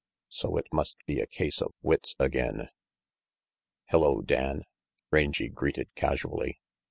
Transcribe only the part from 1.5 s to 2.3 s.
of wits